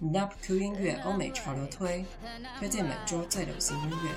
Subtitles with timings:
[0.00, 2.04] Nap Q 音乐欧美潮流推，
[2.58, 4.10] 推荐每周最流行音乐。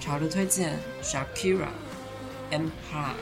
[0.00, 1.68] 潮流推荐：Shakira，
[2.50, 3.14] 《Empire》。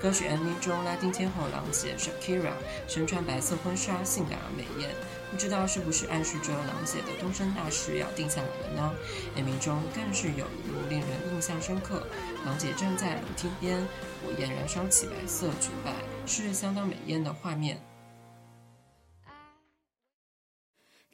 [0.00, 2.52] 歌曲 MV 中，拉丁天后郎姐 Shakira
[2.88, 4.90] 身穿白色婚纱，性感而美艳。
[5.30, 8.92] 不知道是不是暗示着郎姐的终身大事要定下来了呢
[9.36, 12.04] ？MV 中更是有一幕令人印象深刻，
[12.44, 13.86] 郎姐站在楼梯边，
[14.24, 15.92] 火焰燃烧起白色裙摆，
[16.29, 17.79] 是相当美艳的画面。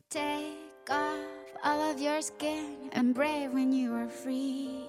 [0.09, 1.21] Take off
[1.63, 4.88] all of your skin and brave when you are free.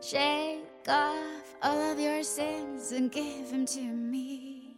[0.00, 4.74] Shake off all of your sins and give them to me.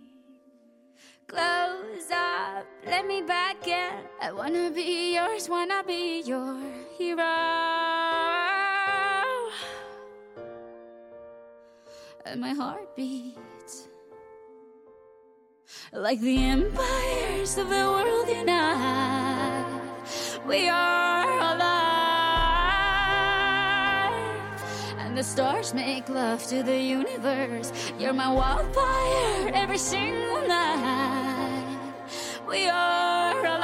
[1.26, 4.04] Close up, let me back in.
[4.20, 6.58] I wanna be yours, wanna be your
[6.98, 7.22] hero.
[12.26, 13.38] And my heart beats
[15.93, 19.65] like the empires of the world unite.
[20.45, 21.63] We are alive,
[24.99, 27.71] and the stars make love to the universe.
[27.97, 31.65] You're my wildfire every single night.
[32.47, 33.57] We are alive,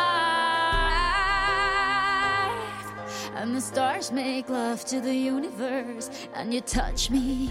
[3.35, 7.49] and the stars make love to the universe, and you touch me.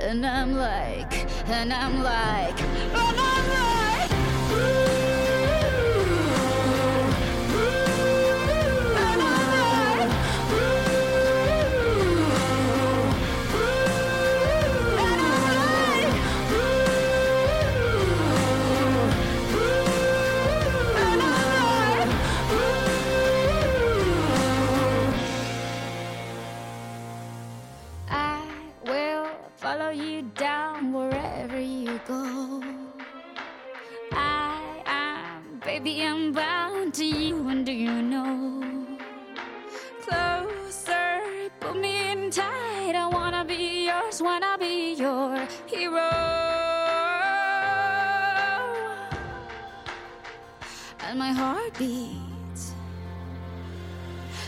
[0.00, 1.12] And I'm like,
[1.48, 3.91] and I'm like, and I'm like,
[35.82, 38.62] baby, I'm bound to you, and do you know?
[40.06, 41.20] Closer,
[41.58, 42.94] put me in tight.
[42.94, 46.10] I wanna be yours, wanna be your hero.
[51.06, 52.74] And my heart beats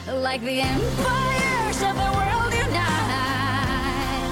[0.06, 4.30] like the empires of the world unite.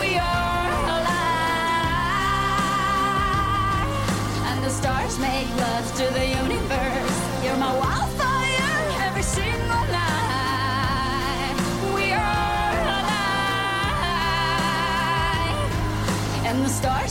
[0.00, 1.24] We are alive,
[4.48, 6.33] and the stars make love to the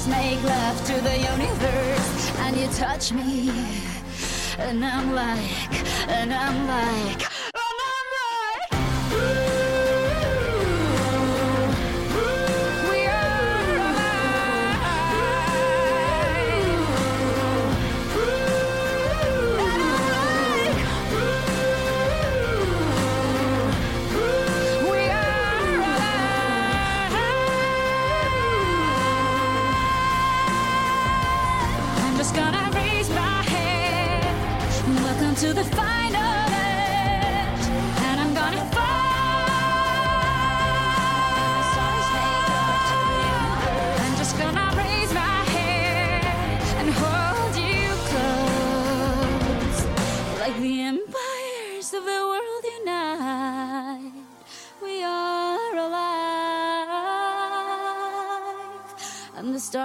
[0.03, 3.51] stars make love to the universe, and you touch me,
[4.59, 7.32] and I'm like, and I'm like.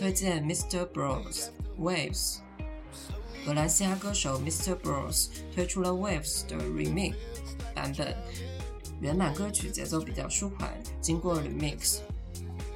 [0.00, 0.90] 推荐 Mr.
[0.90, 1.48] Bros
[1.78, 2.38] Waves。
[3.44, 4.74] 格兰西亚歌手 Mr.
[4.74, 7.12] Bros 推出了 Waves 的 remix
[7.74, 8.16] 版本，
[9.02, 11.98] 原版歌曲节奏比较舒缓，经过 remix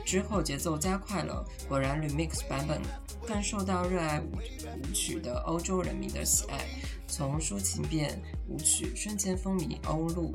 [0.05, 2.79] 之后节奏加快了，果然 remix 版本
[3.27, 6.67] 更受到热爱舞舞曲的欧洲人民的喜爱。
[7.06, 8.20] 从抒情变
[8.50, 10.35] 舞曲瞬间风靡欧陆。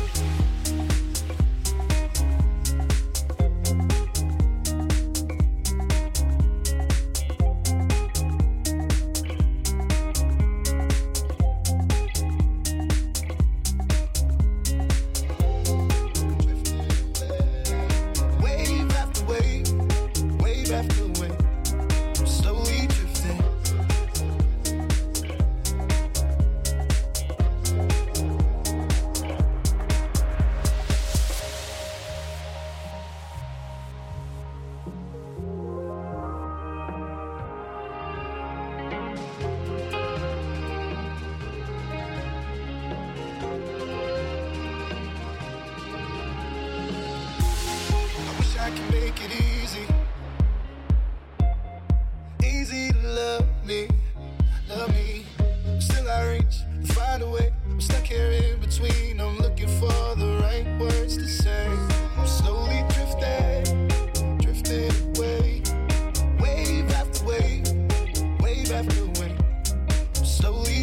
[70.31, 70.80] Slowly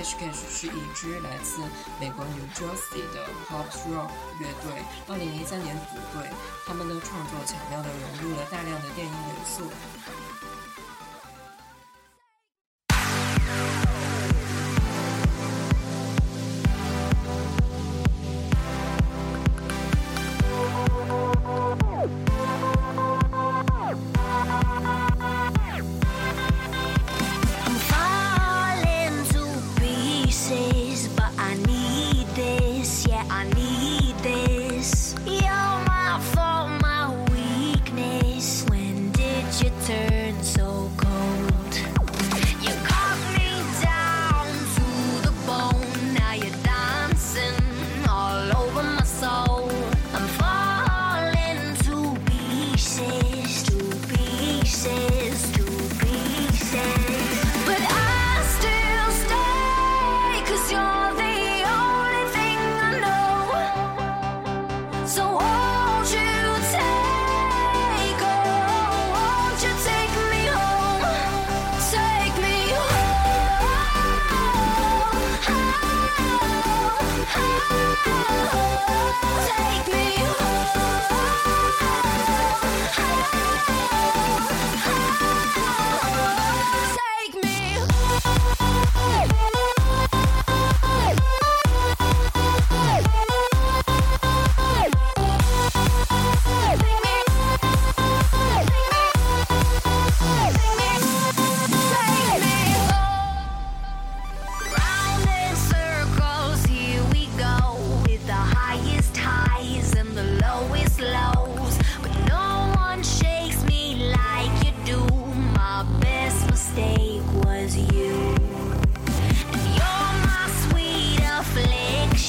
[0.00, 1.60] Cash Cash 是一支来自
[2.00, 4.08] 美国 New Jersey 的 pop rock
[4.40, 6.26] 乐队，二零零三年组队。
[6.64, 9.64] 他们的创作巧妙地融入了大量的电音元素。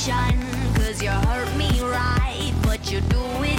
[0.04, 3.51] Cause you hurt me right, but you do it.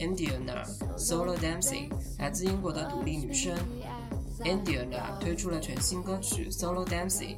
[0.00, 0.64] Indiana
[0.96, 3.54] Solo Dancing，来自英国的独立女声。
[4.40, 7.36] Indiana 推出了全新歌曲 Solo Dancing。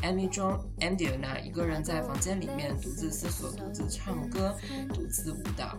[0.00, 4.56] MV 中，Indiana 一个人在房间里面独自思索、独自唱歌、
[4.94, 5.76] 独自舞蹈。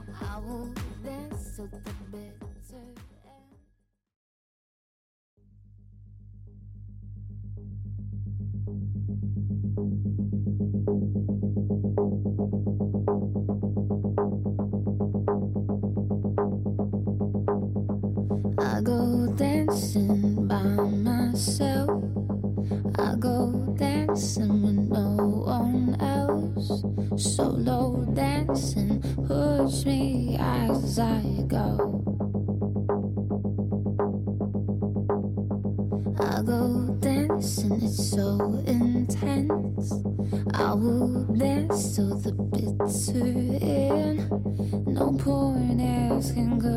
[19.79, 21.68] Dancing by myself.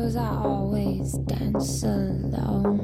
[0.03, 2.77] Cause I always dance alone.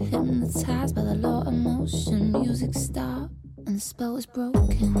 [0.00, 3.34] Hypnotized by the law of motion, music stopped
[3.66, 4.96] and the spell was broken.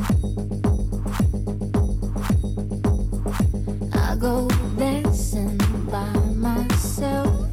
[3.94, 5.56] I go dancing
[5.90, 7.48] by myself.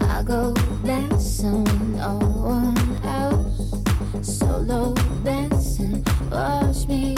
[0.00, 0.54] I go
[0.84, 4.38] dancing with no one else.
[4.38, 7.17] Solo dancing, watch me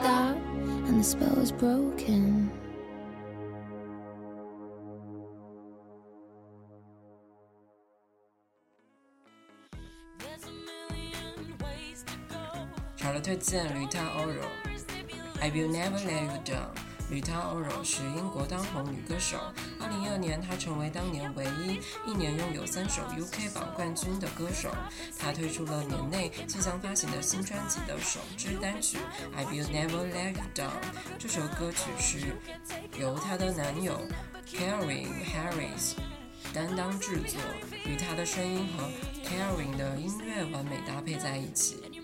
[0.00, 0.36] stop,
[0.88, 2.50] and the spell is broken.
[15.42, 16.85] I will never let you down.
[17.08, 19.38] 吕他 ora 是英国当红女歌手
[19.80, 24.70] ，2012年她成为当年唯一一年拥有三首 UK 榜冠军的歌手，
[25.16, 28.98] 她推出了年内即将发行的新专辑的首支单曲
[29.36, 30.70] I Will Never Let You Down
[31.16, 32.36] 这首歌曲是
[32.98, 34.00] 由她的男友
[34.50, 35.94] Carrying Harris
[36.52, 37.40] 担当制作，
[37.84, 38.90] 与她的声音和
[39.22, 41.95] Carrying 的音乐完美搭配在一起。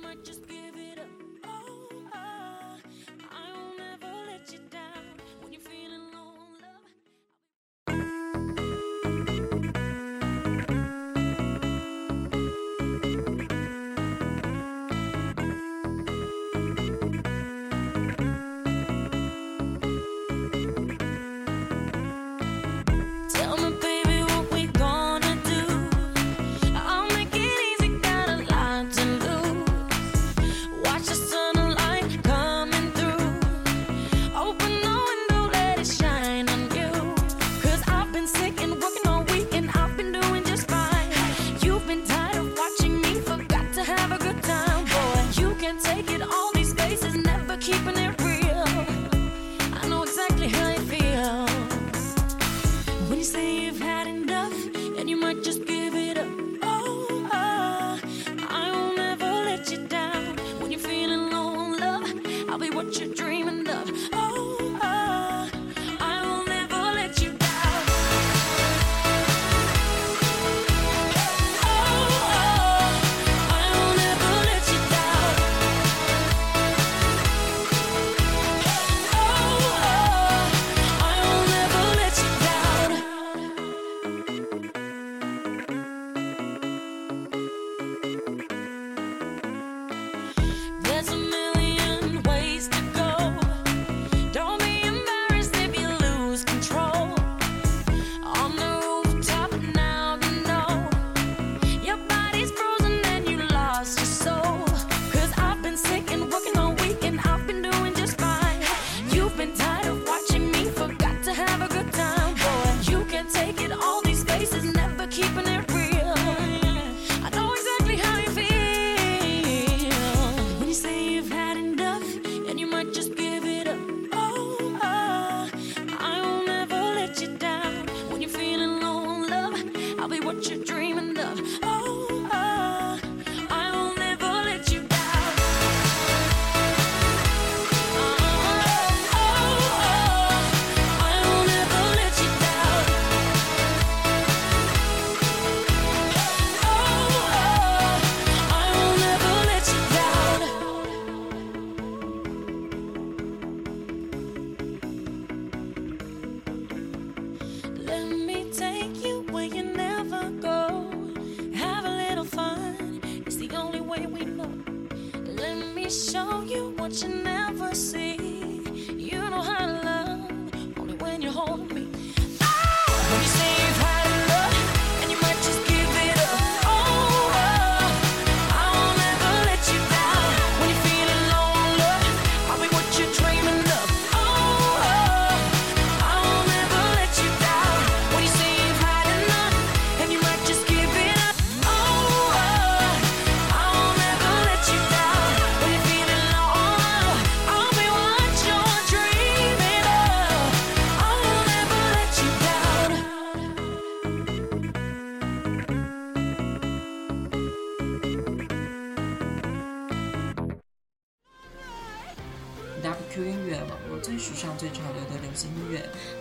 [166.92, 167.31] watching me.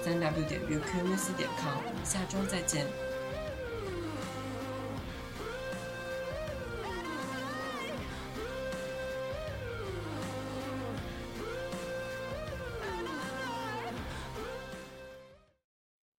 [0.01, 2.85] 三 w 点 qq 4点 com 下周再见。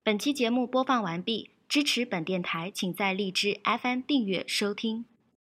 [0.04, 5.11] 本期节目播放完毕，支持本电台请在荔枝 FM 订阅收听。